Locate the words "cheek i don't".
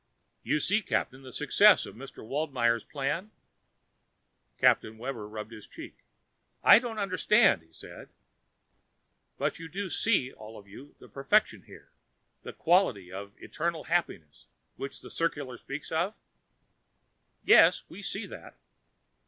5.67-6.97